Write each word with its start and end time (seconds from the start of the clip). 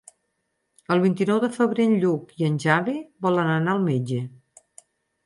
El 0.93 1.01
vint-i-nou 1.01 1.41
de 1.43 1.49
febrer 1.57 1.85
en 1.89 1.93
Lluc 2.05 2.31
i 2.39 2.47
en 2.47 2.55
Xavi 2.65 2.97
volen 3.27 3.53
anar 3.59 3.77
al 3.77 3.85
metge. 3.85 4.23